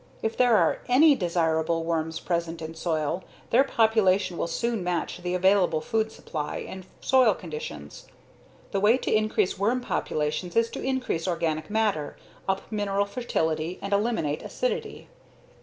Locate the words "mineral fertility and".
12.71-13.93